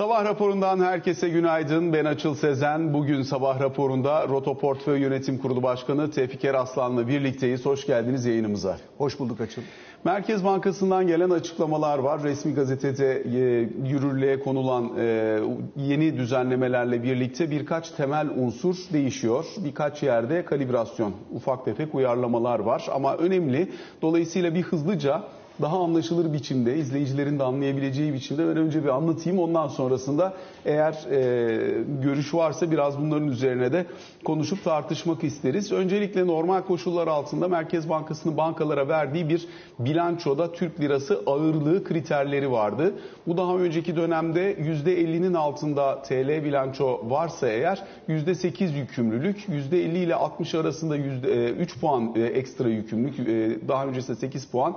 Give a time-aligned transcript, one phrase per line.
[0.00, 1.92] Sabah raporundan herkese günaydın.
[1.92, 2.94] Ben Açıl Sezen.
[2.94, 7.66] Bugün sabah raporunda Roto Portföy Yönetim Kurulu Başkanı Tevfik Eraslan'la birlikteyiz.
[7.66, 8.76] Hoş geldiniz yayınımıza.
[8.98, 9.62] Hoş bulduk Açıl.
[10.04, 12.22] Merkez Bankası'ndan gelen açıklamalar var.
[12.22, 15.38] Resmi gazetede e, yürürlüğe konulan e,
[15.76, 19.44] yeni düzenlemelerle birlikte birkaç temel unsur değişiyor.
[19.64, 22.86] Birkaç yerde kalibrasyon, ufak tefek uyarlamalar var.
[22.94, 23.72] Ama önemli.
[24.02, 25.22] Dolayısıyla bir hızlıca
[25.62, 29.38] daha anlaşılır biçimde, izleyicilerin de anlayabileceği biçimde ben önce bir anlatayım.
[29.38, 30.34] Ondan sonrasında
[30.64, 33.86] eğer e, görüş varsa biraz bunların üzerine de
[34.24, 35.72] konuşup tartışmak isteriz.
[35.72, 39.46] Öncelikle normal koşullar altında Merkez Bankası'nın bankalara verdiği bir
[39.78, 42.94] bilançoda Türk lirası ağırlığı kriterleri vardı.
[43.26, 50.54] Bu daha önceki dönemde %50'nin altında TL bilanço varsa eğer %8 yükümlülük, %50 ile 60
[50.54, 54.76] arasında %3 puan ekstra yükümlülük, daha öncesinde 8 puan,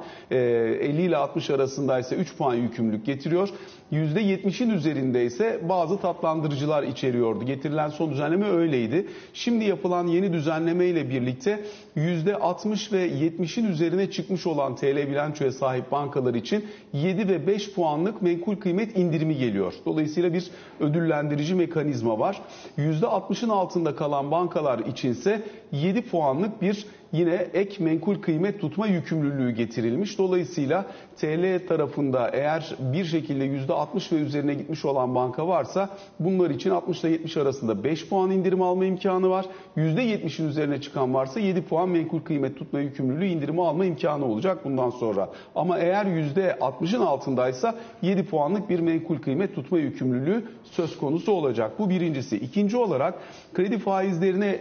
[0.73, 3.49] 50 ile 60 arasındaysa 3 puan yükümlülük getiriyor.
[3.91, 7.45] %70'in üzerinde ise bazı tatlandırıcılar içeriyordu.
[7.45, 9.07] Getirilen son düzenleme öyleydi.
[9.33, 11.65] Şimdi yapılan yeni düzenleme ile birlikte
[11.97, 18.21] %60 ve 70'in üzerine çıkmış olan TL bilançoya sahip bankalar için 7 ve 5 puanlık
[18.21, 19.73] menkul kıymet indirimi geliyor.
[19.85, 22.41] Dolayısıyla bir ödüllendirici mekanizma var.
[22.77, 30.17] %60'ın altında kalan bankalar içinse 7 puanlık bir yine ek menkul kıymet tutma yükümlülüğü getirilmiş.
[30.17, 30.85] Dolayısıyla
[31.17, 37.03] TL tarafında eğer bir şekilde %60 ve üzerine gitmiş olan banka varsa bunlar için 60
[37.03, 39.45] ile 70 arasında 5 puan indirim alma imkanı var.
[39.77, 44.89] %70'in üzerine çıkan varsa 7 puan menkul kıymet tutma yükümlülüğü indirimi alma imkanı olacak bundan
[44.89, 45.29] sonra.
[45.55, 51.71] Ama eğer %60'ın altındaysa 7 puanlık bir menkul kıymet tutma yükümlülüğü söz konusu olacak.
[51.79, 52.37] Bu birincisi.
[52.37, 53.13] İkinci olarak
[53.53, 54.59] kredi faizlerine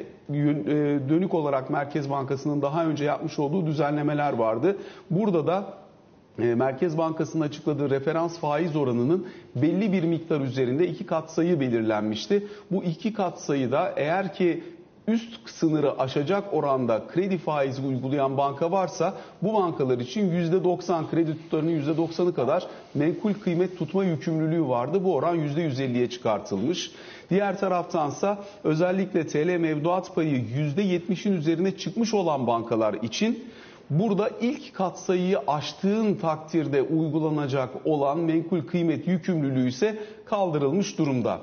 [1.09, 4.77] dönük olarak Merkez Bankası'nın daha önce yapmış olduğu düzenlemeler vardı.
[5.11, 5.65] Burada da
[6.39, 12.47] Merkez Bankası'nın açıkladığı referans faiz oranının belli bir miktar üzerinde iki katsayı belirlenmişti.
[12.71, 14.63] Bu iki katsayıda eğer ki
[15.09, 21.83] üst sınırı aşacak oranda kredi faizi uygulayan banka varsa bu bankalar için %90 kredi tutarının
[21.83, 25.05] %90'ı kadar menkul kıymet tutma yükümlülüğü vardı.
[25.05, 26.91] Bu oran %150'ye çıkartılmış.
[27.33, 30.37] Diğer taraftansa özellikle TL mevduat payı
[30.77, 33.45] %70'in üzerine çıkmış olan bankalar için
[33.91, 41.41] Burada ilk katsayıyı aştığın takdirde uygulanacak olan menkul kıymet yükümlülüğü ise kaldırılmış durumda.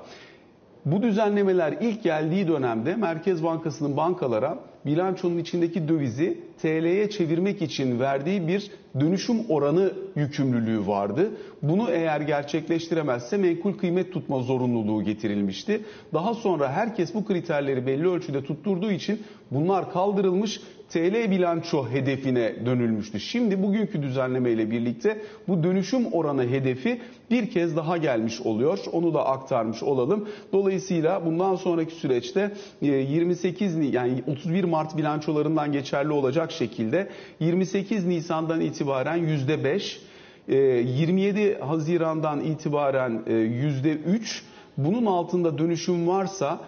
[0.86, 8.48] Bu düzenlemeler ilk geldiği dönemde Merkez Bankası'nın bankalara bilançonun içindeki dövizi TL'ye çevirmek için verdiği
[8.48, 11.32] bir dönüşüm oranı yükümlülüğü vardı.
[11.62, 15.82] Bunu eğer gerçekleştiremezse menkul kıymet tutma zorunluluğu getirilmişti.
[16.14, 23.20] Daha sonra herkes bu kriterleri belli ölçüde tutturduğu için bunlar kaldırılmış TL bilanço hedefine dönülmüştü.
[23.20, 27.02] Şimdi bugünkü düzenleme ile birlikte bu dönüşüm oranı hedefi
[27.32, 28.80] bir kez daha gelmiş oluyor.
[28.92, 30.30] Onu da aktarmış olalım.
[30.54, 32.52] Dolayısıyla bundan sonraki süreçte
[32.82, 39.98] 28 yani 31 Mart bilançolarından geçerli olacak şekilde 28 Nisan'dan itibaren %5,
[40.48, 44.42] 27 Haziran'dan itibaren %3,
[44.78, 46.60] bunun altında dönüşüm varsa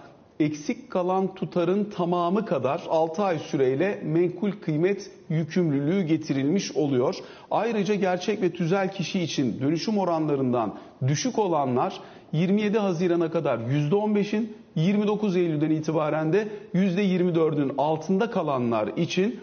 [0.44, 7.16] eksik kalan tutarın tamamı kadar 6 ay süreyle menkul kıymet yükümlülüğü getirilmiş oluyor.
[7.52, 10.76] Ayrıca gerçek ve tüzel kişi için dönüşüm oranlarından
[11.08, 12.02] düşük olanlar
[12.34, 19.40] 27 Haziran'a kadar %15'in 29 Eylül'den itibaren de %24'ün altında kalanlar için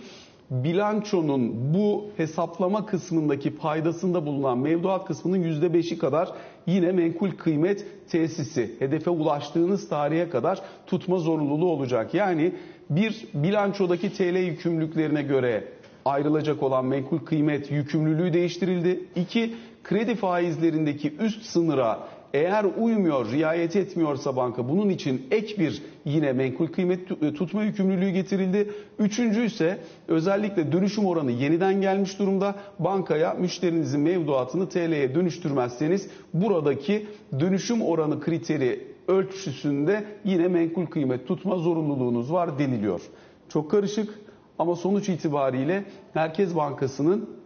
[0.50, 6.28] bilançonun bu hesaplama kısmındaki paydasında bulunan mevduat kısmının %5'i kadar
[6.66, 12.14] yine menkul kıymet tesisi hedefe ulaştığınız tarihe kadar tutma zorunluluğu olacak.
[12.14, 12.52] Yani
[12.90, 15.64] bir bilançodaki TL yükümlülüklerine göre
[16.04, 19.04] ayrılacak olan menkul kıymet yükümlülüğü değiştirildi.
[19.16, 19.54] İki,
[19.84, 26.66] kredi faizlerindeki üst sınıra eğer uymuyor, riayet etmiyorsa banka bunun için ek bir yine menkul
[26.66, 28.70] kıymet tutma yükümlülüğü getirildi.
[28.98, 29.78] Üçüncü ise
[30.08, 32.54] özellikle dönüşüm oranı yeniden gelmiş durumda.
[32.78, 37.06] Bankaya müşterinizin mevduatını TL'ye dönüştürmezseniz buradaki
[37.40, 43.00] dönüşüm oranı kriteri ölçüsünde yine menkul kıymet tutma zorunluluğunuz var deniliyor.
[43.48, 44.14] Çok karışık
[44.58, 47.37] ama sonuç itibariyle Merkez Bankası'nın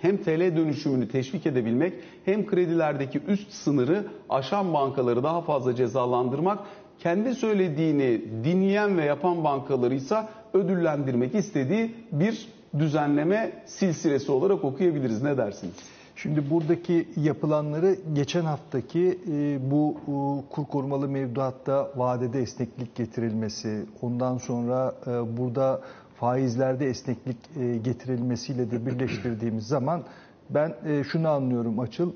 [0.00, 1.92] hem TL dönüşümünü teşvik edebilmek
[2.24, 6.58] hem kredilerdeki üst sınırı aşan bankaları daha fazla cezalandırmak,
[6.98, 10.16] kendi söylediğini dinleyen ve yapan bankaları ise
[10.54, 12.48] ödüllendirmek istediği bir
[12.78, 15.22] düzenleme silsilesi olarak okuyabiliriz.
[15.22, 15.74] Ne dersiniz?
[16.16, 20.12] Şimdi buradaki yapılanları geçen haftaki e, bu e,
[20.54, 25.80] kur korumalı mevduatta vadede esneklik getirilmesi, ondan sonra e, burada
[26.20, 30.02] faizlerde esneklik e, getirilmesiyle de birleştirdiğimiz zaman
[30.50, 32.12] ben e, şunu anlıyorum Açıl.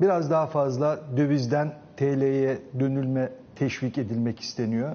[0.00, 4.90] biraz daha fazla dövizden TL'ye dönülme teşvik edilmek isteniyor.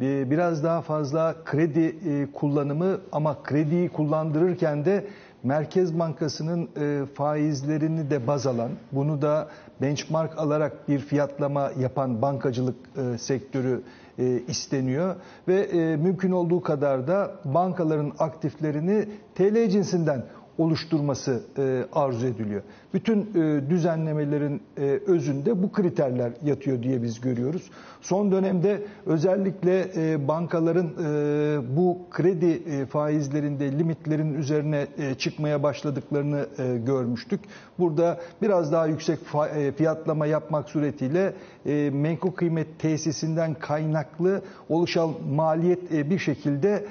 [0.00, 1.96] Biraz daha fazla kredi
[2.32, 5.04] kullanımı ama krediyi kullandırırken de
[5.44, 6.68] Merkez Bankası'nın
[7.06, 9.48] faizlerini de baz alan, bunu da
[9.82, 12.76] benchmark alarak bir fiyatlama yapan bankacılık
[13.18, 13.82] sektörü
[14.48, 15.16] isteniyor
[15.48, 20.24] ve mümkün olduğu kadar da bankaların aktiflerini TL cinsinden
[20.58, 22.62] oluşturması e, arzu ediliyor.
[22.94, 27.70] Bütün e, düzenlemelerin e, özünde bu kriterler yatıyor diye biz görüyoruz.
[28.00, 30.84] Son dönemde özellikle e, bankaların
[31.76, 34.86] bu kredi faizlerinde limitlerin üzerine
[35.18, 36.46] çıkmaya başladıklarını
[36.86, 37.40] görmüştük.
[37.78, 39.18] Burada biraz daha yüksek
[39.76, 41.32] fiyatlama yapmak suretiyle
[41.90, 46.84] menkul kıymet tesisinden kaynaklı oluşan maliyet bir şekilde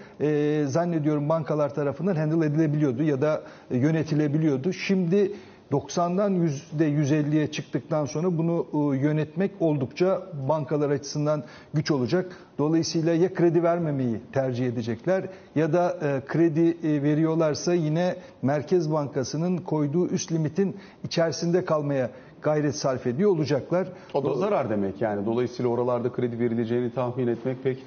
[0.68, 3.42] zannediyorum bankalar tarafından handle edilebiliyordu ya da
[3.72, 4.74] yönetilebiliyordu.
[4.74, 5.32] Şimdi
[5.72, 11.44] 90'dan %150'ye çıktıktan sonra bunu e, yönetmek oldukça bankalar açısından
[11.74, 12.38] güç olacak.
[12.58, 20.08] Dolayısıyla ya kredi vermemeyi tercih edecekler ya da e, kredi veriyorlarsa yine Merkez Bankası'nın koyduğu
[20.08, 22.10] üst limitin içerisinde kalmaya
[22.42, 23.88] gayret sarf ediyor olacaklar.
[24.14, 25.26] O da zarar demek yani.
[25.26, 27.78] Dolayısıyla oralarda kredi verileceğini tahmin etmek pek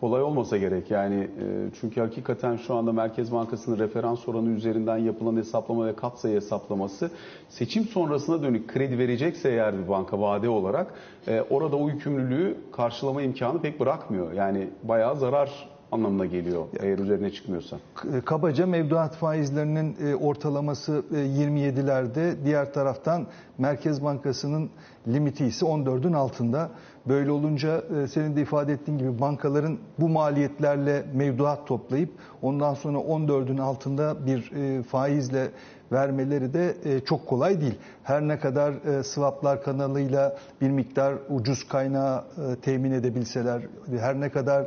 [0.00, 0.90] kolay olmasa gerek.
[0.90, 6.36] Yani e, çünkü hakikaten şu anda Merkez Bankası'nın referans oranı üzerinden yapılan hesaplama ve katsayı
[6.36, 7.10] hesaplaması
[7.48, 10.94] seçim sonrasına dönük kredi verecekse eğer bir banka vade olarak
[11.28, 14.32] e, orada o yükümlülüğü karşılama imkanı pek bırakmıyor.
[14.32, 17.76] Yani bayağı zarar anlamına geliyor eğer üzerine çıkmıyorsa.
[18.24, 22.44] Kabaca mevduat faizlerinin e, ortalaması 27'lerde.
[22.44, 23.26] Diğer taraftan
[23.58, 24.70] Merkez Bankası'nın
[25.08, 26.70] limiti ise 14'ün altında.
[27.08, 32.10] Böyle olunca e, senin de ifade ettiğin gibi bankaların bu maliyetlerle mevduat toplayıp
[32.42, 35.50] ondan sonra 14'ün altında bir e, faizle
[35.92, 37.78] vermeleri de e, çok kolay değil.
[38.02, 42.24] Her ne kadar swaplar kanalıyla bir miktar ucuz kaynağı
[42.62, 43.62] temin edebilseler,
[44.00, 44.66] her ne kadar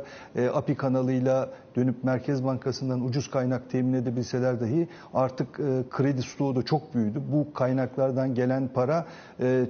[0.54, 5.54] API kanalıyla dönüp Merkez Bankası'ndan ucuz kaynak temin edebilseler dahi artık
[5.90, 7.22] kredi stoğu da çok büyüdü.
[7.32, 9.06] Bu kaynaklardan gelen para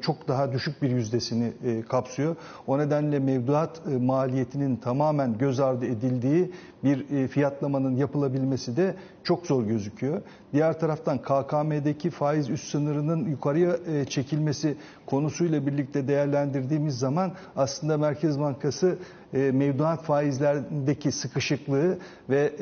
[0.02, 1.52] çok daha düşük bir yüzdesini
[1.88, 2.36] kapsıyor.
[2.66, 6.50] O nedenle mevduat e, maliyetinin tamamen göz ardı edildiği
[6.84, 8.94] bir e, fiyatlamanın yapılabilmesi de
[9.24, 10.22] çok zor gözüküyor.
[10.52, 14.76] Diğer taraftan KKM'deki faiz üst sınırının yukarıya e, çekilmesi
[15.06, 18.98] konusuyla birlikte değerlendirdiğimiz zaman aslında Merkez Bankası
[19.32, 21.98] mevduat faizlerindeki sıkışıklığı
[22.30, 22.52] ve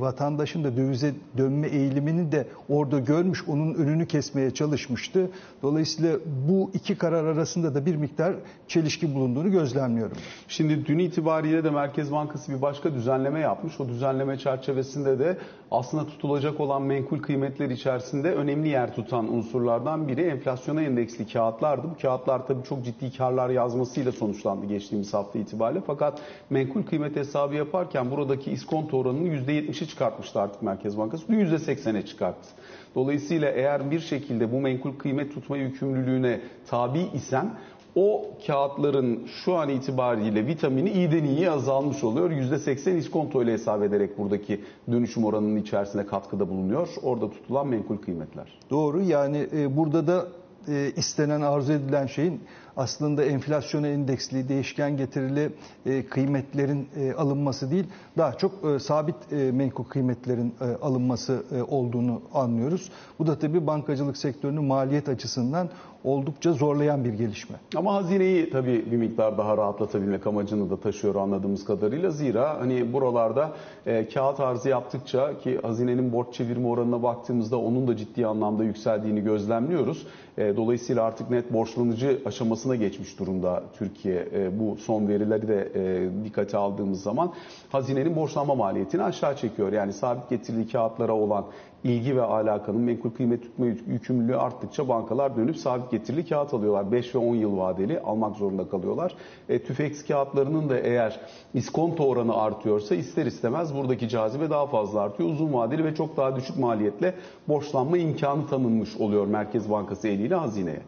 [0.00, 5.30] vatandaşın da dövize dönme eğilimini de orada görmüş, onun önünü kesmeye çalışmıştı.
[5.62, 6.16] Dolayısıyla
[6.48, 8.34] bu iki karar arasında da bir miktar
[8.68, 10.16] çelişki bulunduğunu gözlemliyorum.
[10.48, 13.80] Şimdi dün itibariyle de Merkez Bankası bir başka düzenleme yapmış.
[13.80, 15.38] O düzenleme çerçevesinde de
[15.70, 21.86] aslında tutulacak olan menkul kıymetler içerisinde önemli yer tutan unsurlardan biri enflasyona endeksli kağıtlardı.
[21.90, 25.57] Bu kağıtlar tabii çok ciddi karlar yazmasıyla sonuçlandı geçtiğimiz hafta itibariyle.
[25.86, 26.20] Fakat
[26.50, 31.28] menkul kıymet hesabı yaparken buradaki iskonto oranını %70'i çıkartmıştı artık Merkez Bankası.
[31.28, 32.48] Bu %80'e çıkarttı.
[32.94, 37.50] Dolayısıyla eğer bir şekilde bu menkul kıymet tutma yükümlülüğüne tabi isen
[37.94, 42.30] o kağıtların şu an itibariyle vitamini iyiden iyiye azalmış oluyor.
[42.30, 44.60] %80 iskonto ile hesap ederek buradaki
[44.92, 46.88] dönüşüm oranının içerisine katkıda bulunuyor.
[47.02, 48.58] Orada tutulan menkul kıymetler.
[48.70, 50.26] Doğru yani e, burada da
[50.68, 52.40] e, istenen arzu edilen şeyin
[52.78, 55.50] aslında enflasyona endeksli, değişken getirili
[55.86, 57.84] e, kıymetlerin e, alınması değil,
[58.18, 59.16] daha çok e, sabit
[59.52, 62.90] menkul kıymetlerin alınması olduğunu anlıyoruz.
[63.18, 65.68] Bu da tabii bankacılık sektörünü maliyet açısından
[66.04, 67.56] oldukça zorlayan bir gelişme.
[67.76, 72.10] Ama hazineyi tabii bir miktar daha rahatlatabilmek amacını da taşıyor anladığımız kadarıyla.
[72.10, 73.52] Zira hani buralarda
[73.86, 79.20] e, kağıt arzı yaptıkça ki hazinenin borç çevirme oranına baktığımızda onun da ciddi anlamda yükseldiğini
[79.24, 80.06] gözlemliyoruz.
[80.38, 82.20] E, dolayısıyla artık net borçlanıcı
[82.68, 84.28] aşamasına geçmiş durumda Türkiye.
[84.34, 87.32] E, bu son verileri de e, dikkate aldığımız zaman
[87.72, 89.72] hazinenin borçlanma maliyetini aşağı çekiyor.
[89.72, 91.44] Yani sabit getirili kağıtlara olan
[91.84, 96.92] ilgi ve alakanın menkul kıymet tutma yükümlülüğü arttıkça bankalar dönüp sabit getirili kağıt alıyorlar.
[96.92, 99.14] 5 ve 10 yıl vadeli almak zorunda kalıyorlar.
[99.48, 101.20] E, tüfeks kağıtlarının da eğer
[101.54, 105.30] iskonto oranı artıyorsa ister istemez buradaki cazibe daha fazla artıyor.
[105.30, 107.14] Uzun vadeli ve çok daha düşük maliyetle
[107.48, 110.80] borçlanma imkanı tanınmış oluyor Merkez Bankası eliyle hazineye.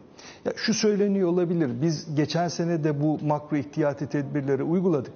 [0.45, 1.81] Ya şu söyleniyor olabilir.
[1.81, 5.13] Biz geçen sene de bu makro ihtiyati tedbirleri uyguladık.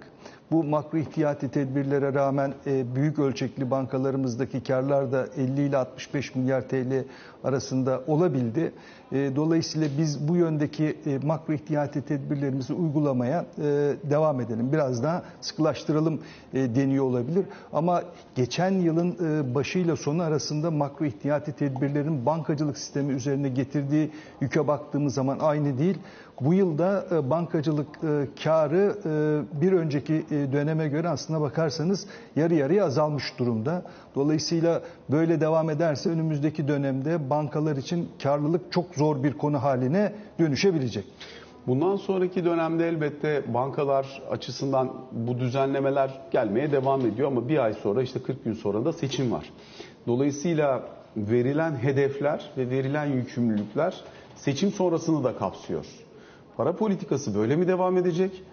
[0.52, 6.62] Bu makro ihtiyati tedbirlere rağmen e, büyük ölçekli bankalarımızdaki karlar da 50 ile 65 milyar
[6.70, 7.04] TL
[7.44, 8.72] arasında olabildi.
[9.12, 13.64] E, dolayısıyla biz bu yöndeki e, makro ihtiyati tedbirlerimizi uygulamaya e,
[14.10, 14.72] devam edelim.
[14.74, 16.20] Biraz daha sıkılaştıralım
[16.54, 17.46] deniyor olabilir.
[17.74, 18.04] Ama
[18.36, 19.16] geçen yılın
[19.56, 25.98] başıyla sonu arasında makro ihtiyati tedbirlerin bankacılık sistemi üzerine getirdiği yüke baktığımız zaman aynı değil.
[26.42, 27.88] Bu yılda bankacılık
[28.44, 28.96] karı
[29.62, 33.84] bir önceki döneme göre aslına bakarsanız yarı yarıya azalmış durumda.
[34.16, 41.06] Dolayısıyla böyle devam ederse önümüzdeki dönemde bankalar için karlılık çok zor bir konu haline dönüşebilecek.
[41.68, 48.02] Bundan sonraki dönemde elbette bankalar açısından bu düzenlemeler gelmeye devam ediyor ama bir ay sonra
[48.02, 49.54] işte 40 gün sonra da seçim var.
[50.08, 50.84] Dolayısıyla
[51.18, 54.04] verilen hedefler ve verilen yükümlülükler
[54.36, 55.86] seçim sonrasını da kapsıyor.
[56.58, 58.44] Para politikası böyle mi devam edecek?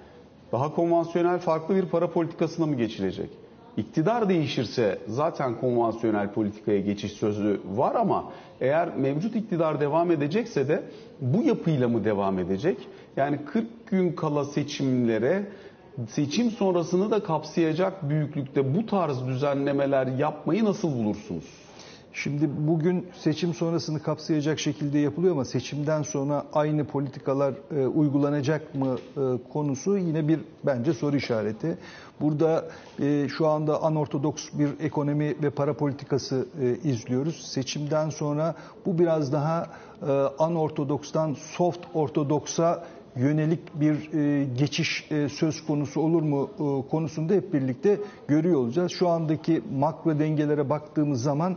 [0.53, 3.31] Daha konvansiyonel farklı bir para politikasına mı geçilecek?
[3.77, 8.25] İktidar değişirse zaten konvansiyonel politikaya geçiş sözü var ama
[8.61, 10.83] eğer mevcut iktidar devam edecekse de
[11.21, 12.79] bu yapıyla mı devam edecek?
[13.17, 15.47] Yani 40 gün kala seçimlere
[16.09, 21.62] seçim sonrasını da kapsayacak büyüklükte bu tarz düzenlemeler yapmayı nasıl bulursunuz?
[22.15, 28.99] Şimdi bugün seçim sonrasını kapsayacak şekilde yapılıyor ama seçimden sonra aynı politikalar e, uygulanacak mı
[29.17, 29.21] e,
[29.53, 31.79] konusu yine bir bence soru işareti.
[32.21, 32.65] Burada
[33.01, 37.47] e, şu anda anortodoks bir ekonomi ve para politikası e, izliyoruz.
[37.47, 38.55] Seçimden sonra
[38.87, 39.67] bu biraz daha
[40.03, 42.85] e, anortodokstan soft ortodoksa
[43.17, 48.93] yönelik bir e, geçiş e, söz konusu olur mu e, konusunda hep birlikte görüyor olacağız.
[48.93, 51.57] Şu andaki makro dengelere baktığımız zaman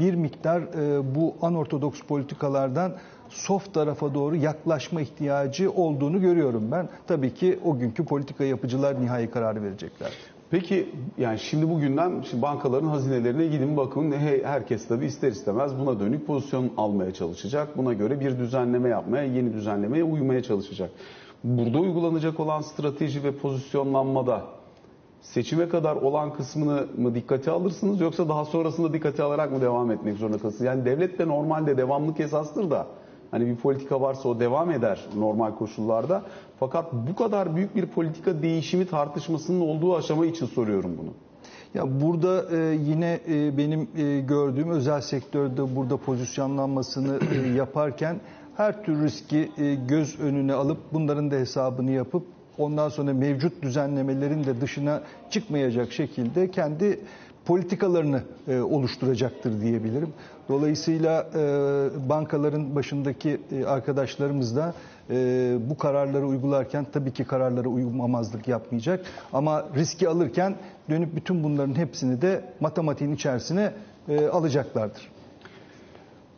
[0.00, 2.92] bir miktar e, bu anortodoks politikalardan
[3.28, 6.88] soft tarafa doğru yaklaşma ihtiyacı olduğunu görüyorum ben.
[7.06, 10.12] Tabii ki o günkü politika yapıcılar nihai kararı verecekler.
[10.50, 14.12] Peki yani şimdi bugünden şimdi bankaların hazinelerine gidin bakın
[14.44, 17.76] herkes tabii ister istemez buna dönük pozisyon almaya çalışacak.
[17.76, 20.90] Buna göre bir düzenleme yapmaya, yeni düzenlemeye uymaya çalışacak.
[21.44, 24.42] Burada uygulanacak olan strateji ve pozisyonlanmada
[25.22, 30.16] seçime kadar olan kısmını mı dikkate alırsınız yoksa daha sonrasında dikkate alarak mı devam etmek
[30.16, 30.64] zorunda kalırsınız?
[30.64, 32.86] Yani devlet de normalde devamlık esastır da
[33.30, 36.22] hani bir politika varsa o devam eder normal koşullarda.
[36.60, 41.10] Fakat bu kadar büyük bir politika değişimi tartışmasının olduğu aşama için soruyorum bunu.
[41.74, 47.18] Ya burada e, yine e, benim e, gördüğüm özel sektörde burada pozisyonlanmasını
[47.56, 48.20] yaparken
[48.56, 49.50] her tür riski
[49.88, 52.22] göz önüne alıp bunların da hesabını yapıp
[52.58, 57.00] ondan sonra mevcut düzenlemelerin de dışına çıkmayacak şekilde kendi
[57.46, 60.12] politikalarını e, oluşturacaktır diyebilirim.
[60.48, 61.38] Dolayısıyla e,
[62.08, 64.74] bankaların başındaki e, arkadaşlarımız da
[65.10, 69.06] e, bu kararları uygularken tabii ki kararlara uymamazlık yapmayacak.
[69.32, 70.54] Ama riski alırken
[70.90, 73.72] dönüp bütün bunların hepsini de matematiğin içerisine
[74.08, 75.10] e, alacaklardır.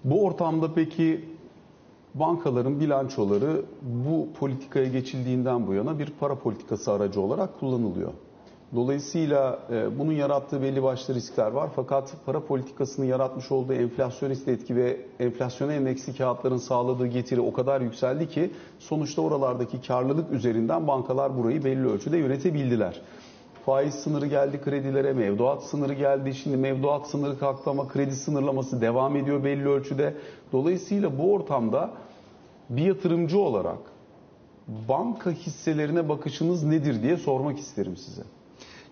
[0.04, 1.24] Bu ortamda peki
[2.18, 8.12] bankaların bilançoları bu politikaya geçildiğinden bu yana bir para politikası aracı olarak kullanılıyor.
[8.74, 11.70] Dolayısıyla e, bunun yarattığı belli başlı riskler var.
[11.76, 17.80] Fakat para politikasının yaratmış olduğu enflasyonist etki ve enflasyona endeksli kağıtların sağladığı getiri o kadar
[17.80, 23.00] yükseldi ki sonuçta oralardaki karlılık üzerinden bankalar burayı belli ölçüde yönetebildiler.
[23.66, 26.34] Faiz sınırı geldi kredilere, mevduat sınırı geldi.
[26.34, 30.14] Şimdi mevduat sınırı kalktı ama kredi sınırlaması devam ediyor belli ölçüde.
[30.52, 31.90] Dolayısıyla bu ortamda
[32.70, 33.78] bir yatırımcı olarak
[34.88, 38.22] banka hisselerine bakışınız nedir diye sormak isterim size.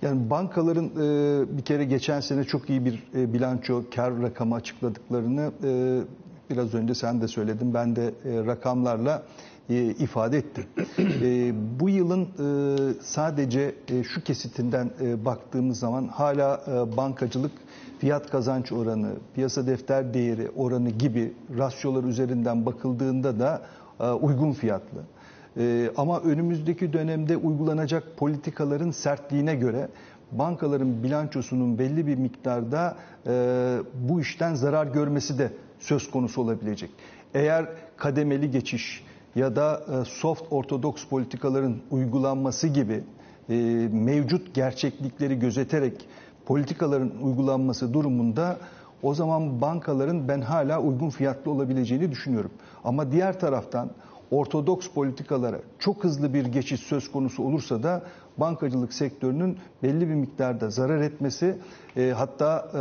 [0.02, 5.52] Yani bankaların e, bir kere geçen sene çok iyi bir e, bilanço kar rakamı açıkladıklarını
[5.64, 6.00] e,
[6.50, 7.75] biraz önce sen de söyledin.
[7.75, 9.23] Ben de rakamlarla
[9.99, 10.64] ifade ettim.
[11.80, 12.28] bu yılın
[13.02, 13.75] sadece
[14.09, 14.90] şu kesitinden
[15.25, 16.61] baktığımız zaman hala
[16.97, 17.52] bankacılık
[17.99, 23.62] fiyat kazanç oranı, piyasa defter değeri oranı gibi rasyolar üzerinden bakıldığında da
[24.21, 24.99] uygun fiyatlı.
[25.59, 29.88] Ee, ama önümüzdeki dönemde uygulanacak politikaların sertliğine göre
[30.33, 36.91] bankaların bilançosunun belli bir miktarda e, bu işten zarar görmesi de söz konusu olabilecek.
[37.35, 43.05] Eğer kademeli geçiş ya da e, soft ortodoks politikaların uygulanması gibi
[43.50, 43.55] e,
[43.93, 46.09] mevcut gerçeklikleri gözeterek
[46.47, 48.57] politikaların uygulanması durumunda
[49.03, 52.50] o zaman bankaların ben hala uygun fiyatlı olabileceğini düşünüyorum.
[52.85, 53.91] Ama diğer taraftan
[54.31, 58.03] ortodoks politikalara çok hızlı bir geçiş söz konusu olursa da
[58.38, 61.59] bankacılık sektörünün belli bir miktarda zarar etmesi
[61.97, 62.81] e, hatta e,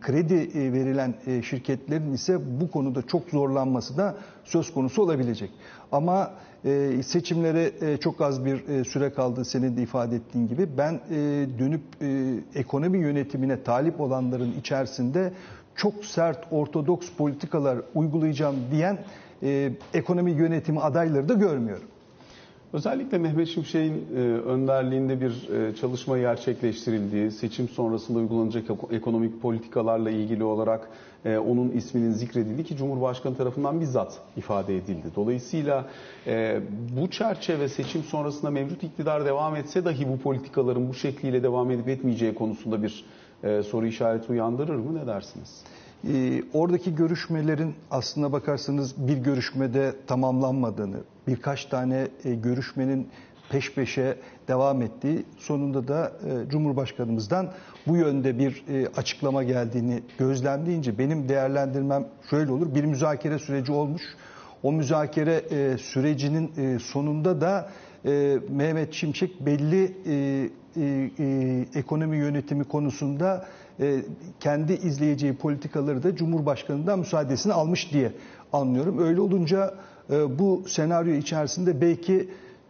[0.00, 5.50] kredi e, verilen e, şirketlerin ise bu konuda çok zorlanması da söz konusu olabilecek.
[5.92, 6.30] Ama
[6.64, 10.68] e, seçimlere e, çok az bir e, süre kaldı senin de ifade ettiğin gibi.
[10.78, 15.32] Ben e, dönüp e, ekonomi yönetimine talip olanların içerisinde
[15.74, 18.98] çok sert ortodoks politikalar uygulayacağım diyen
[19.42, 21.88] e, ekonomi yönetimi adayları da görmüyorum.
[22.72, 30.44] Özellikle Mehmet Şimşek'in e, önderliğinde bir e, çalışma gerçekleştirildiği, seçim sonrasında uygulanacak ekonomik politikalarla ilgili
[30.44, 30.88] olarak
[31.24, 35.06] e, onun isminin zikredildiği ki Cumhurbaşkanı tarafından bizzat ifade edildi.
[35.16, 35.84] Dolayısıyla
[37.00, 41.88] bu çerçeve seçim sonrasında mevcut iktidar devam etse dahi bu politikaların bu şekliyle devam edip
[41.88, 43.04] etmeyeceği konusunda bir
[43.62, 44.94] soru işareti uyandırır mı?
[44.94, 45.62] Ne dersiniz?
[46.54, 50.96] Oradaki görüşmelerin aslına bakarsanız bir görüşmede tamamlanmadığını,
[51.26, 53.08] birkaç tane e, görüşmenin
[53.50, 54.16] peş peşe
[54.48, 56.12] devam ettiği, sonunda da
[56.46, 57.52] e, Cumhurbaşkanımızdan
[57.86, 62.74] bu yönde bir e, açıklama geldiğini gözlemleyince benim değerlendirmem şöyle olur.
[62.74, 64.02] Bir müzakere süreci olmuş.
[64.62, 65.42] O müzakere
[65.78, 67.70] sürecinin sonunda da
[68.48, 69.92] Mehmet Şimşek belli
[71.78, 73.46] ekonomi yönetimi konusunda
[74.40, 78.12] kendi izleyeceği politikaları da Cumhurbaşkanı'ndan müsaadesini almış diye
[78.52, 78.98] anlıyorum.
[78.98, 79.74] Öyle olunca
[80.10, 82.28] bu senaryo içerisinde belki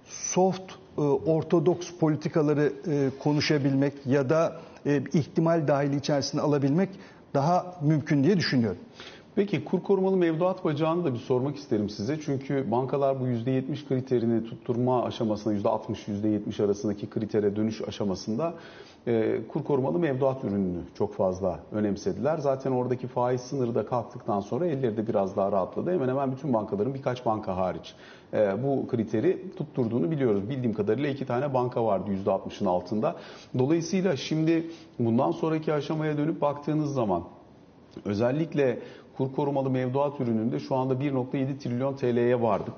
[0.08, 6.88] soft e, ortodoks politikaları e, konuşabilmek ya da e, ihtimal dahili içerisine alabilmek
[7.34, 8.78] daha mümkün diye düşünüyorum.
[9.36, 12.20] Peki kur korumalı mevduat bacağını da bir sormak isterim size.
[12.20, 18.54] Çünkü bankalar bu %70 kriterini tutturma aşamasında %60-%70 arasındaki kritere dönüş aşamasında
[19.06, 22.38] e, kur korumalı mevduat ürününü çok fazla önemsediler.
[22.38, 25.92] Zaten oradaki faiz sınırı da kalktıktan sonra elleri de biraz daha rahatladı.
[25.92, 27.94] Hemen hemen bütün bankaların birkaç banka hariç
[28.32, 30.50] e, bu kriteri tutturduğunu biliyoruz.
[30.50, 33.16] Bildiğim kadarıyla iki tane banka vardı %60'ın altında.
[33.58, 37.22] Dolayısıyla şimdi bundan sonraki aşamaya dönüp baktığınız zaman
[38.04, 38.78] özellikle
[39.16, 42.74] kur korumalı mevduat ürününde şu anda 1.7 trilyon TL'ye vardık.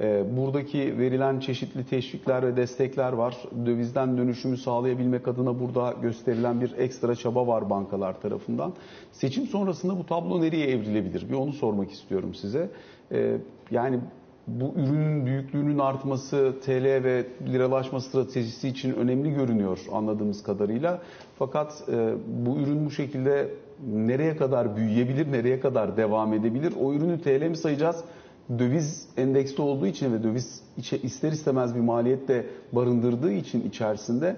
[0.00, 3.36] Ee, buradaki verilen çeşitli teşvikler ve destekler var.
[3.66, 8.72] Dövizden dönüşümü sağlayabilmek adına burada gösterilen bir ekstra çaba var bankalar tarafından.
[9.12, 11.28] Seçim sonrasında bu tablo nereye evrilebilir?
[11.28, 12.70] Bir onu sormak istiyorum size.
[13.12, 13.36] Ee,
[13.70, 14.00] yani
[14.46, 21.02] bu ürünün büyüklüğünün artması TL ve liralaşma stratejisi için önemli görünüyor anladığımız kadarıyla.
[21.38, 23.48] Fakat e, bu ürün bu şekilde
[23.86, 26.72] nereye kadar büyüyebilir, nereye kadar devam edebilir?
[26.80, 27.96] O ürünü TL mi sayacağız?
[28.58, 30.62] Döviz endeksli olduğu için ve döviz
[31.02, 34.36] ister istemez bir maliyet de barındırdığı için içerisinde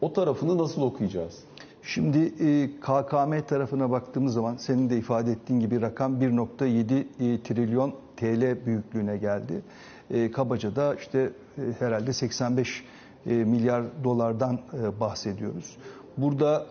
[0.00, 1.38] o tarafını nasıl okuyacağız?
[1.82, 7.94] Şimdi e, KKM tarafına baktığımız zaman senin de ifade ettiğin gibi rakam 1.7 e, trilyon
[8.16, 9.62] TL büyüklüğüne geldi.
[10.10, 11.30] E, kabaca da işte
[11.78, 12.84] herhalde 85
[13.24, 14.58] milyar dolardan
[15.00, 15.76] bahsediyoruz.
[16.16, 16.66] Burada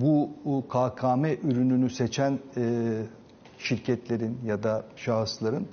[0.00, 0.30] bu
[0.68, 2.38] KKM ürününü seçen
[3.58, 5.66] şirketlerin ya da şahısların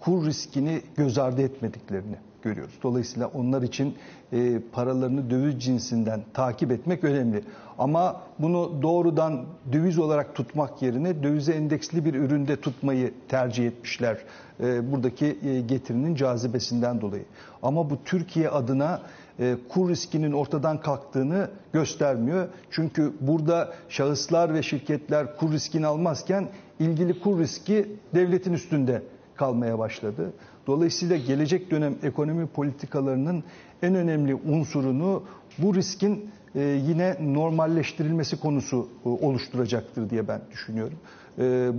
[0.00, 2.74] kur riskini göz ardı etmediklerini görüyoruz.
[2.82, 3.94] Dolayısıyla onlar için
[4.32, 7.44] e, paralarını döviz cinsinden takip etmek önemli.
[7.78, 14.18] Ama bunu doğrudan döviz olarak tutmak yerine dövize endeksli bir üründe tutmayı tercih etmişler.
[14.60, 17.24] E, buradaki e, getirinin cazibesinden dolayı.
[17.62, 19.00] Ama bu Türkiye adına
[19.40, 22.48] e, kur riskinin ortadan kalktığını göstermiyor.
[22.70, 26.48] Çünkü burada şahıslar ve şirketler kur riskini almazken
[26.80, 29.02] ilgili kur riski devletin üstünde
[29.36, 30.32] kalmaya başladı.
[30.66, 33.44] Dolayısıyla gelecek dönem ekonomi politikalarının
[33.82, 35.22] en önemli unsurunu
[35.58, 40.98] bu riskin e, yine normalleştirilmesi konusu e, oluşturacaktır diye ben düşünüyorum.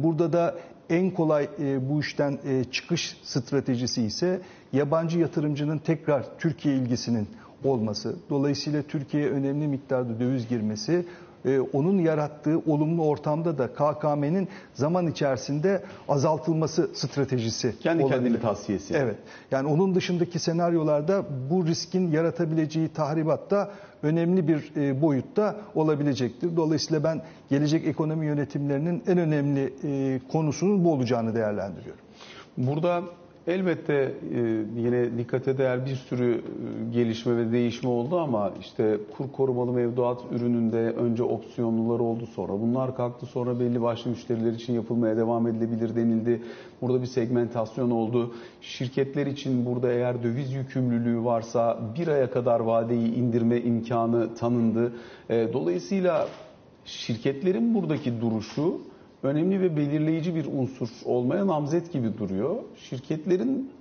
[0.04, 0.56] Burada da
[0.90, 1.50] en kolay
[1.90, 2.40] bu işten
[2.72, 4.42] çıkış stratejisi ise
[4.74, 7.28] yabancı yatırımcının tekrar Türkiye ilgisinin
[7.64, 8.16] olması.
[8.30, 11.06] Dolayısıyla Türkiye'ye önemli miktarda döviz girmesi
[11.46, 18.18] e, onun yarattığı olumlu ortamda da KKM'nin zaman içerisinde azaltılması stratejisi Kendi olabilir.
[18.20, 18.94] kendini tavsiyesi.
[18.94, 19.16] Evet.
[19.52, 23.72] Yani onun dışındaki senaryolarda bu riskin yaratabileceği tahribatta
[24.04, 26.56] önemli bir e, boyutta olabilecektir.
[26.56, 32.02] Dolayısıyla ben gelecek ekonomi yönetimlerinin en önemli e, konusunun bu olacağını değerlendiriyorum.
[32.58, 33.04] Burada
[33.48, 34.40] Elbette e,
[34.78, 40.22] yine dikkate değer bir sürü e, gelişme ve değişme oldu ama işte kur korumalı mevduat
[40.32, 45.96] ürününde önce opsiyonlular oldu sonra bunlar kalktı sonra belli başlı müşteriler için yapılmaya devam edilebilir
[45.96, 46.42] denildi.
[46.82, 48.34] Burada bir segmentasyon oldu.
[48.62, 54.94] Şirketler için burada eğer döviz yükümlülüğü varsa bir aya kadar vadeyi indirme imkanı tanındı.
[55.30, 56.28] E, dolayısıyla
[56.86, 58.82] şirketlerin buradaki duruşu
[59.24, 62.56] önemli ve belirleyici bir unsur olmaya namzet gibi duruyor.
[62.78, 63.72] Şirketlerin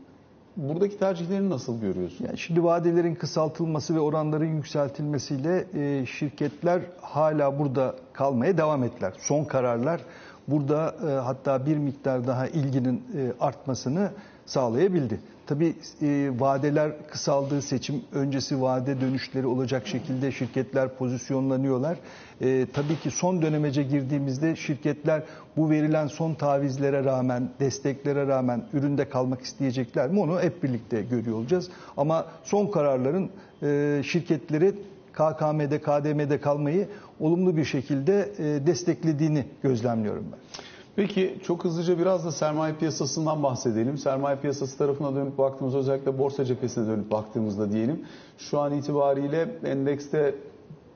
[0.56, 2.24] buradaki tercihlerini nasıl görüyorsun?
[2.24, 9.12] Yani şimdi vadelerin kısaltılması ve oranların yükseltilmesiyle e, şirketler hala burada kalmaya devam ettiler.
[9.18, 10.00] Son kararlar
[10.48, 14.10] burada e, hatta bir miktar daha ilginin e, artmasını
[14.46, 15.20] sağlayabildi.
[15.48, 21.98] Tabii e, vadeler kısaldığı seçim öncesi vade dönüşleri olacak şekilde şirketler pozisyonlanıyorlar.
[22.40, 25.22] E, tabii ki son dönemece girdiğimizde şirketler
[25.56, 31.36] bu verilen son tavizlere rağmen, desteklere rağmen üründe kalmak isteyecekler mi onu hep birlikte görüyor
[31.36, 31.70] olacağız.
[31.96, 33.30] Ama son kararların
[33.62, 34.72] e, şirketleri
[35.12, 36.88] KKM'de, KDM'de kalmayı
[37.20, 40.67] olumlu bir şekilde e, desteklediğini gözlemliyorum ben.
[40.98, 43.98] Peki çok hızlıca biraz da sermaye piyasasından bahsedelim.
[43.98, 48.04] Sermaye piyasası tarafına dönüp baktığımızda özellikle borsa cephesine dönüp baktığımızda diyelim.
[48.38, 50.34] Şu an itibariyle endekste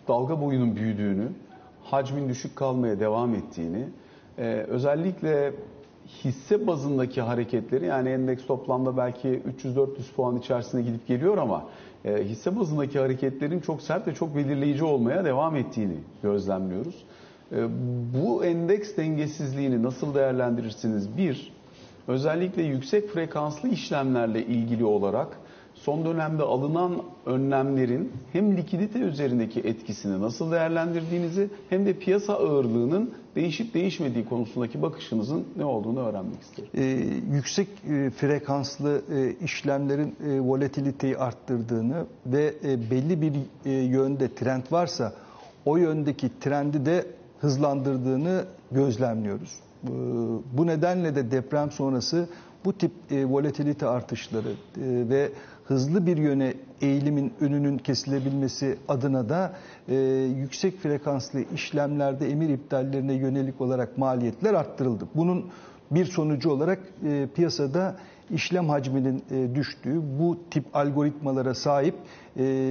[0.08, 1.28] dalga boyunun büyüdüğünü,
[1.82, 3.88] hacmin düşük kalmaya devam ettiğini,
[4.38, 5.52] e, özellikle
[6.24, 9.86] hisse bazındaki hareketleri yani endeks toplamda belki 300-400
[10.16, 11.64] puan içerisine gidip geliyor ama
[12.04, 17.04] e, hisse bazındaki hareketlerin çok sert ve çok belirleyici olmaya devam ettiğini gözlemliyoruz.
[17.52, 17.68] E,
[18.14, 21.16] bu endeks dengesizliğini nasıl değerlendirirsiniz?
[21.16, 21.52] Bir,
[22.08, 25.28] özellikle yüksek frekanslı işlemlerle ilgili olarak
[25.74, 33.74] son dönemde alınan önlemlerin hem likidite üzerindeki etkisini nasıl değerlendirdiğinizi hem de piyasa ağırlığının değişip
[33.74, 36.70] değişmediği konusundaki bakışınızın ne olduğunu öğrenmek isterim.
[36.74, 36.82] Ee,
[37.34, 43.32] yüksek e, frekanslı e, işlemlerin e, volatiliteyi arttırdığını ve e, belli bir
[43.64, 45.12] e, yönde trend varsa
[45.64, 47.06] o yöndeki trendi de
[47.42, 49.60] hızlandırdığını gözlemliyoruz.
[50.52, 52.28] Bu nedenle de deprem sonrası
[52.64, 54.54] bu tip e, volatilite artışları e,
[55.08, 55.30] ve
[55.64, 59.52] hızlı bir yöne eğilimin önünün kesilebilmesi adına da
[59.88, 59.94] e,
[60.38, 65.04] yüksek frekanslı işlemlerde emir iptallerine yönelik olarak maliyetler arttırıldı.
[65.14, 65.44] Bunun
[65.90, 66.78] bir sonucu olarak
[67.34, 67.96] piyasada
[68.30, 69.22] işlem hacminin
[69.54, 71.94] düştüğü, bu tip algoritmalara sahip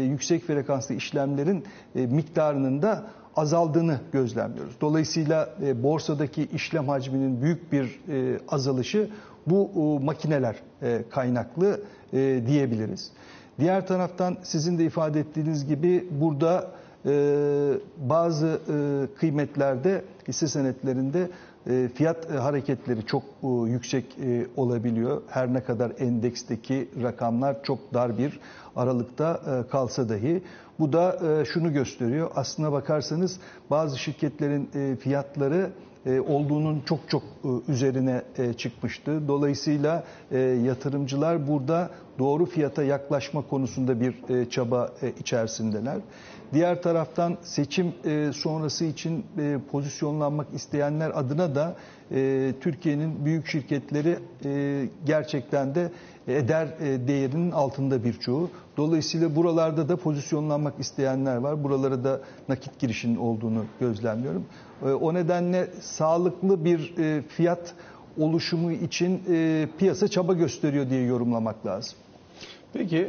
[0.10, 1.64] yüksek frekanslı işlemlerin
[1.96, 3.04] miktarının da
[3.36, 4.74] azaldığını gözlemliyoruz.
[4.82, 9.10] Dolayısıyla e, borsadaki işlem hacminin büyük bir e, azalışı
[9.48, 11.82] bu e, makineler e, kaynaklı
[12.14, 13.12] e, diyebiliriz.
[13.60, 16.72] Diğer taraftan sizin de ifade ettiğiniz gibi burada
[17.06, 21.30] e, bazı e, kıymetlerde hisse senetlerinde
[21.96, 25.22] fiyat e, hareketleri çok e, yüksek e, olabiliyor.
[25.28, 28.40] Her ne kadar endeksteki rakamlar çok dar bir
[28.76, 30.44] aralıkta e, kalsa dahi.
[30.80, 32.32] Bu da e, şunu gösteriyor.
[32.36, 39.28] Aslına bakarsanız bazı şirketlerin e, fiyatları e, olduğunun çok çok e, üzerine e, çıkmıştı.
[39.28, 45.98] Dolayısıyla e, yatırımcılar burada doğru fiyata yaklaşma konusunda bir e, çaba e, içerisindeler.
[46.54, 51.76] Diğer taraftan seçim e, sonrası için e, pozisyonlanmak isteyenler adına da
[52.12, 55.92] e, Türkiye'nin büyük şirketleri e, gerçekten de
[56.28, 58.50] eder e, değerinin altında birçoğu.
[58.78, 61.64] Dolayısıyla buralarda da pozisyonlanmak isteyenler var.
[61.64, 64.46] Buralara da nakit girişinin olduğunu gözlemliyorum.
[64.86, 67.74] E, o nedenle sağlıklı bir e, fiyat
[68.18, 69.22] oluşumu için
[69.78, 71.98] piyasa çaba gösteriyor diye yorumlamak lazım.
[72.74, 73.08] Peki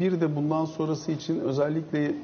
[0.00, 2.14] bir de bundan sonrası için özellikle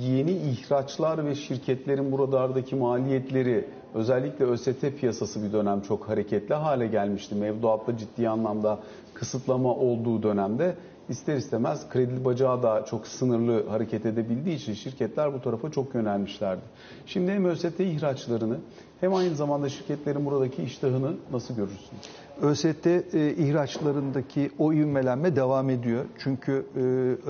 [0.00, 7.34] yeni ihraçlar ve şirketlerin buralardaki maliyetleri özellikle ÖST piyasası bir dönem çok hareketli hale gelmişti.
[7.34, 8.78] Mevduatta ciddi anlamda
[9.20, 10.76] kısıtlama olduğu dönemde
[11.08, 16.60] ister istemez kredi bacağı da çok sınırlı hareket edebildiği için şirketler bu tarafa çok yönelmişlerdi.
[17.06, 18.58] Şimdi hem ÖST ihraçlarını
[19.00, 22.02] hem aynı zamanda şirketlerin buradaki iştahını nasıl görürsünüz?
[22.42, 26.04] ÖST e, ihraçlarındaki o ivmelenme devam ediyor.
[26.18, 26.80] Çünkü e,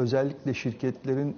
[0.00, 1.36] özellikle şirketlerin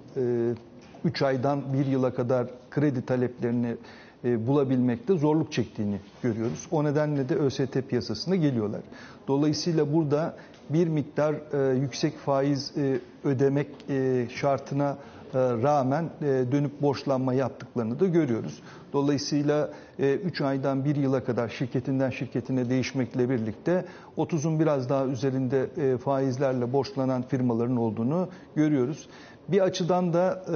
[1.05, 3.77] 3 aydan 1 yıla kadar kredi taleplerini e,
[4.24, 6.66] bulabilmekte zorluk çektiğini görüyoruz.
[6.70, 8.80] O nedenle de ÖST piyasasına geliyorlar.
[9.28, 10.37] Dolayısıyla burada
[10.70, 14.96] bir miktar e, yüksek faiz e, ödemek e, şartına
[15.35, 18.62] e, rağmen e, dönüp borçlanma yaptıklarını da görüyoruz.
[18.92, 23.85] Dolayısıyla 3 aydan 1 yıla kadar şirketinden şirketine değişmekle birlikte
[24.18, 29.08] 30'un biraz daha üzerinde e, faizlerle borçlanan firmaların olduğunu görüyoruz.
[29.48, 30.55] Bir açıdan da e,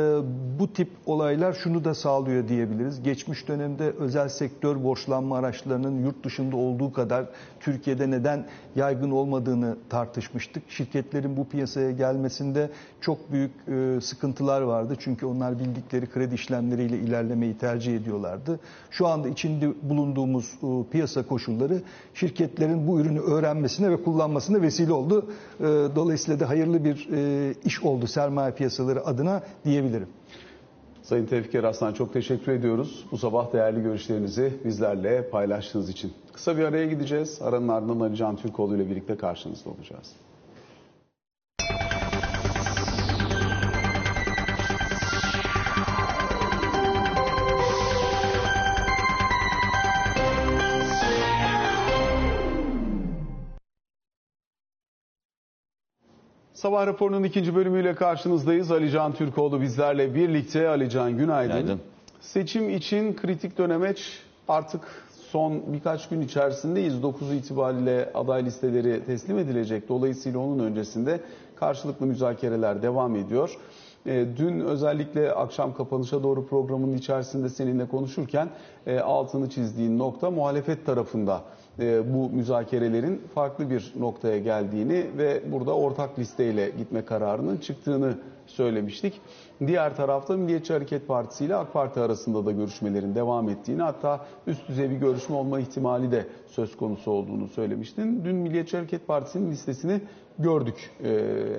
[0.59, 3.03] bu tip olaylar şunu da sağlıyor diyebiliriz.
[3.03, 7.25] Geçmiş dönemde özel sektör borçlanma araçlarının yurt dışında olduğu kadar
[7.61, 8.47] Türkiye'de neden
[8.77, 10.63] yaygın olmadığını tartışmıştık.
[10.69, 12.71] Şirketlerin bu piyasaya gelmesinde
[13.01, 14.95] çok büyük e, sıkıntılar vardı.
[14.99, 18.61] Çünkü onlar bildikleri kredi işlemleriyle ilerlemeyi tercih ediyorlardı.
[18.91, 21.83] Şu anda içinde bulunduğumuz e, piyasa koşulları
[22.15, 25.31] şirketlerin bu ürünü öğrenmesine ve kullanmasına vesile oldu.
[25.61, 25.65] E,
[25.97, 30.09] dolayısıyla da hayırlı bir e, iş oldu sermaye piyasaları adına diyebilirim.
[31.03, 33.07] Sayın Tevfik Eraslan çok teşekkür ediyoruz.
[33.11, 36.13] Bu sabah değerli görüşlerinizi bizlerle paylaştığınız için.
[36.33, 37.39] Kısa bir araya gideceğiz.
[37.43, 40.13] Aranın ardından Ali Can Türkoğlu ile birlikte karşınızda olacağız.
[56.67, 58.71] Sabah raporunun ikinci bölümüyle karşınızdayız.
[58.71, 60.69] Alican Türkoğlu bizlerle birlikte.
[60.69, 61.57] Alican günaydın.
[61.57, 61.81] Günaydın.
[62.21, 64.81] Seçim için kritik dönemeç artık
[65.31, 67.03] son birkaç gün içerisindeyiz.
[67.03, 69.89] 9 itibariyle aday listeleri teslim edilecek.
[69.89, 71.21] Dolayısıyla onun öncesinde
[71.57, 73.57] karşılıklı müzakereler devam ediyor.
[74.07, 78.49] E, Dün özellikle akşam kapanışa doğru programın içerisinde seninle konuşurken
[78.87, 81.43] e, altını çizdiğin nokta muhalefet tarafında
[81.81, 89.21] e, bu müzakerelerin farklı bir noktaya geldiğini ve burada ortak listeyle gitme kararının çıktığını söylemiştik.
[89.67, 94.69] Diğer tarafta Milliyetçi Hareket Partisi ile AK Parti arasında da görüşmelerin devam ettiğini hatta üst
[94.69, 98.25] düzey bir görüşme olma ihtimali de söz konusu olduğunu söylemiştin.
[98.25, 100.01] Dün Milliyetçi Hareket Partisi'nin listesini
[100.39, 100.91] gördük.
[101.03, 101.09] Ee,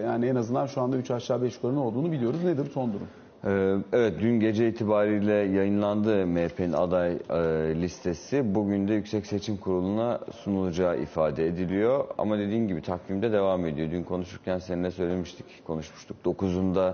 [0.06, 2.44] yani en azından şu anda 3 aşağı 5 yukarı ne olduğunu biliyoruz.
[2.44, 3.08] Nedir son durum?
[3.46, 7.38] Ee, Evet dün gece itibariyle yayınlandı MHP'nin aday e,
[7.82, 8.56] listesi.
[8.56, 12.06] Bugün de Yüksek Seçim Kurulu'na sunulacağı ifade ediliyor.
[12.18, 13.92] Ama dediğim gibi takvimde devam ediyor.
[13.92, 16.18] Dün konuşurken seninle söylemiştik, konuşmuştuk.
[16.26, 16.94] 9'unda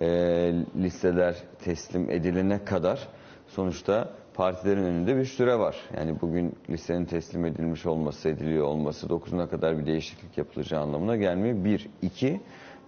[0.00, 0.08] e,
[0.82, 3.08] listeler teslim edilene kadar
[3.48, 5.76] sonuçta partilerin önünde bir süre var.
[5.96, 11.64] Yani bugün listenin teslim edilmiş olması, ediliyor olması 9'una kadar bir değişiklik yapılacağı anlamına gelmiyor.
[11.64, 12.40] Bir, iki,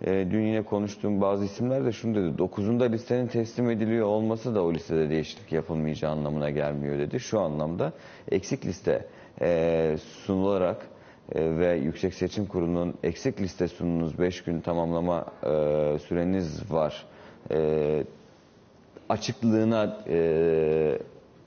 [0.02, 2.42] e, dün yine konuştuğum bazı isimler de şunu dedi.
[2.42, 7.20] 9'unda listenin teslim ediliyor olması da o listede değişiklik yapılmayacağı anlamına gelmiyor dedi.
[7.20, 7.92] Şu anlamda
[8.30, 9.06] eksik liste
[9.40, 10.86] e, sunularak
[11.32, 15.48] e, ve Yüksek Seçim Kurulu'nun eksik liste sununuz 5 gün tamamlama e,
[15.98, 17.06] süreniz var.
[17.50, 18.04] E,
[19.08, 20.98] açıklığına e,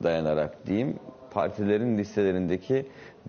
[0.03, 0.99] dayanarak diyeyim
[1.31, 2.85] partilerin listelerindeki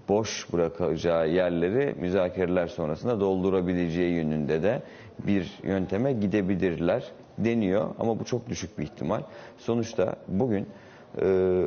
[0.08, 4.82] boş bırakacağı yerleri müzakereler sonrasında doldurabileceği yönünde de
[5.26, 7.04] bir yönteme gidebilirler
[7.38, 9.20] deniyor ama bu çok düşük bir ihtimal.
[9.58, 10.66] Sonuçta bugün
[11.22, 11.62] e,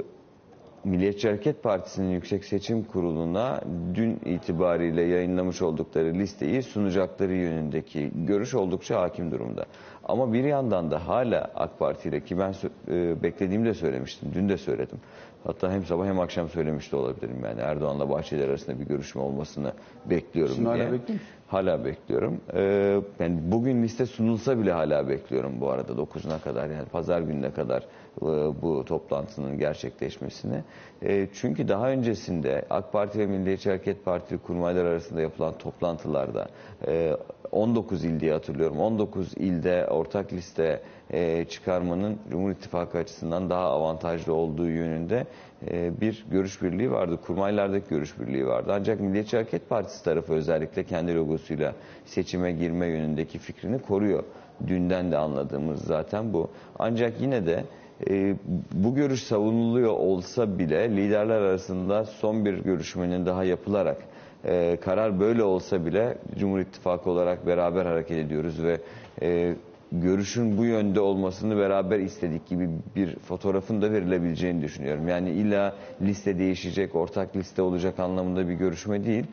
[0.84, 3.62] Milliyetçi Hareket Partisi'nin Yüksek Seçim Kurulu'na
[3.96, 9.66] dün itibariyle yayınlamış oldukları listeyi sunacakları yönündeki görüş oldukça hakim durumda.
[10.04, 12.54] Ama bir yandan da hala AK Parti ile ki ben
[12.88, 14.98] e, beklediğimde söylemiştim, dün de söyledim.
[15.44, 19.74] Hatta hem sabah hem akşam söylemiş de olabilirim yani Erdoğan'la Bahçeli arasında bir görüşme olmasını
[20.06, 20.92] bekliyorum Şimdi hala diye.
[20.92, 21.28] bekliyor musun?
[21.48, 22.42] Hala bekliyorum.
[22.54, 27.52] Ee, yani bugün liste sunulsa bile hala bekliyorum bu arada 9'una kadar yani pazar gününe
[27.52, 27.82] kadar
[28.22, 28.26] e,
[28.62, 30.64] bu toplantının gerçekleşmesini.
[31.04, 36.48] E, çünkü daha öncesinde AK Parti ve Milliyetçi Hareket Partili kurmaylar arasında yapılan toplantılarda
[36.88, 37.18] e,
[37.52, 38.80] 19 il diye hatırlıyorum.
[38.80, 45.26] 19 ilde ortak liste e, çıkarmanın Cumhur İttifakı açısından daha avantajlı olduğu yönünde
[45.72, 47.20] e, bir görüş birliği vardı.
[47.26, 48.72] Kurmaylardaki görüş birliği vardı.
[48.74, 54.24] Ancak Milliyetçi Hareket Partisi tarafı özellikle kendi logosuyla seçime girme yönündeki fikrini koruyor.
[54.68, 56.50] Dünden de anladığımız zaten bu.
[56.80, 57.64] Ancak yine de
[58.10, 58.36] e,
[58.74, 63.98] bu görüş savunuluyor olsa bile liderler arasında son bir görüşmenin daha yapılarak
[64.46, 68.78] e, karar böyle olsa bile Cumhur İttifakı olarak beraber hareket ediyoruz ve
[69.22, 69.56] e,
[69.92, 75.08] görüşün bu yönde olmasını beraber istedik gibi bir fotoğrafın da verilebileceğini düşünüyorum.
[75.08, 79.26] Yani illa liste değişecek, ortak liste olacak anlamında bir görüşme değil.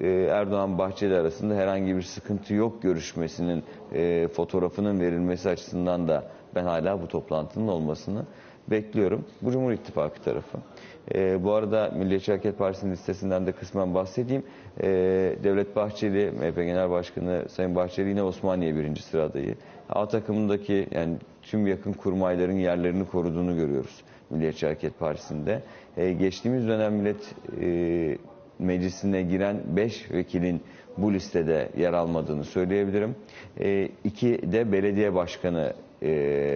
[0.00, 3.62] Ee, Erdoğan Bahçeli arasında herhangi bir sıkıntı yok görüşmesinin
[3.94, 6.24] e, fotoğrafının verilmesi açısından da
[6.54, 8.24] ben hala bu toplantının olmasını
[8.70, 9.24] bekliyorum.
[9.42, 10.58] Bu Cumhur İttifakı tarafı.
[11.14, 14.42] Ee, bu arada Milliyetçi Hareket Partisi'nin listesinden de kısmen bahsedeyim.
[14.80, 14.86] Ee,
[15.44, 19.54] Devlet Bahçeli, MHP Genel Başkanı Sayın Bahçeli yine Osmaniye birinci sıra adayı.
[19.88, 25.62] A takımındaki yani tüm yakın kurmayların yerlerini koruduğunu görüyoruz Milliyetçi Hareket Partisi'nde.
[25.96, 28.18] Ee, geçtiğimiz dönem Millet e,
[28.58, 30.60] Meclisi'ne giren 5 vekilin
[30.98, 33.16] bu listede yer almadığını söyleyebilirim.
[33.60, 36.08] E, iki de belediye başkanı e,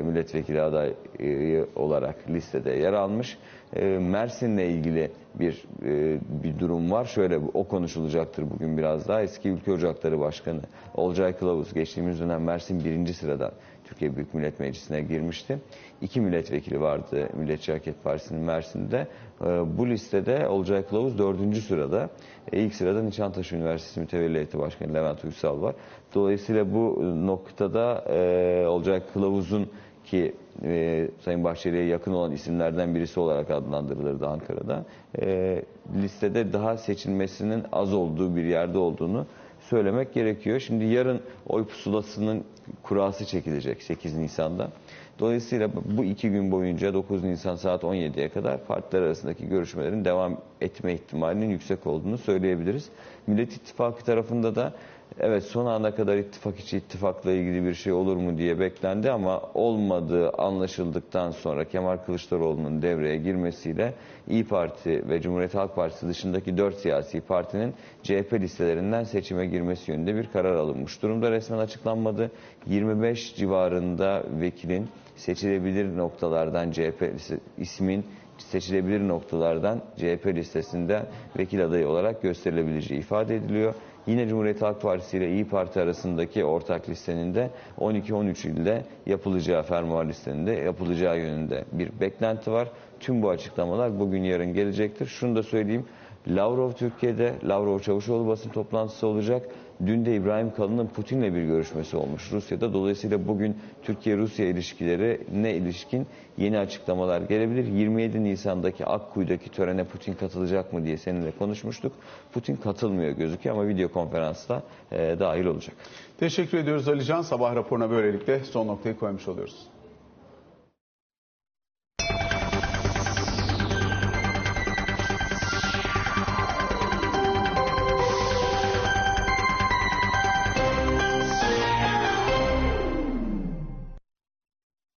[0.05, 3.39] milletvekili adayı olarak listede yer almış.
[3.77, 7.05] E, Mersin'le ilgili bir e, bir durum var.
[7.05, 9.23] Şöyle o konuşulacaktır bugün biraz daha.
[9.23, 10.61] Eski Ülke Ocakları Başkanı
[10.95, 13.53] Olcay Kılavuz geçtiğimiz dönem Mersin birinci sıradan
[13.85, 15.59] Türkiye Büyük Millet Meclisi'ne girmişti.
[16.03, 19.07] İki milletvekili vardı Milliyetçi Hareket Partisi'nin Mersin'de.
[19.41, 22.11] E, bu listede Olcay Kılavuz dördüncü sırada.
[22.53, 25.75] E, ilk sırada Nişantaşı Üniversitesi Mütevelli Heyeti Başkanı Levent Uysal var.
[26.15, 29.71] Dolayısıyla bu noktada e, Olcay Kılavuz'un
[30.05, 34.85] ki e, Sayın Bahçeli'ye yakın olan isimlerden birisi olarak adlandırılırdı Ankara'da.
[35.21, 35.63] E,
[36.03, 39.27] listede daha seçilmesinin az olduğu bir yerde olduğunu
[39.61, 40.61] söylemek gerekiyor.
[40.61, 42.45] Şimdi yarın oy pusulasının
[42.83, 44.71] kurası çekilecek 8 Nisan'da.
[45.19, 50.95] Dolayısıyla bu iki gün boyunca 9 Nisan saat 17'ye kadar partiler arasındaki görüşmelerin devam etme
[50.95, 52.89] ihtimalinin yüksek olduğunu söyleyebiliriz.
[53.27, 54.73] Millet İttifakı tarafında da
[55.21, 59.43] evet son ana kadar ittifak içi ittifakla ilgili bir şey olur mu diye beklendi ama
[59.55, 63.95] olmadığı anlaşıldıktan sonra Kemal Kılıçdaroğlu'nun devreye girmesiyle
[64.29, 70.15] İyi Parti ve Cumhuriyet Halk Partisi dışındaki 4 siyasi partinin CHP listelerinden seçime girmesi yönünde
[70.17, 71.31] bir karar alınmış durumda.
[71.31, 72.31] Resmen açıklanmadı.
[72.67, 77.13] 25 civarında vekilin seçilebilir noktalardan CHP
[77.59, 78.05] ismin
[78.39, 81.07] seçilebilir noktalardan CHP listesinde
[81.39, 83.75] vekil adayı olarak gösterilebileceği ifade ediliyor.
[84.07, 90.05] Yine Cumhuriyet Halk Partisi ile İyi Parti arasındaki ortak listenin de 12-13 ilde yapılacağı fermuar
[90.05, 92.69] listenin de yapılacağı yönünde bir beklenti var.
[93.01, 95.07] Tüm bu açıklamalar bugün yarın gelecektir.
[95.07, 95.87] Şunu da söyleyeyim.
[96.29, 99.49] Lavrov Türkiye'de, Lavrov Çavuşoğlu basın toplantısı olacak.
[99.87, 102.73] Dün de İbrahim Kalın'ın Putin'le bir görüşmesi olmuş Rusya'da.
[102.73, 106.07] Dolayısıyla bugün Türkiye-Rusya ilişkileri ne ilişkin
[106.39, 107.65] yeni açıklamalar gelebilir.
[107.65, 111.93] 27 Nisan'daki Akkuyu'daki törene Putin katılacak mı diye seninle konuşmuştuk.
[112.33, 114.63] Putin katılmıyor gözüküyor ama video konferansla
[114.93, 115.77] e, dahil olacak.
[116.21, 117.23] Teşekkür ediyoruz Alican.
[117.23, 119.67] Sabah raporuna böylelikle son noktayı koymuş oluyoruz.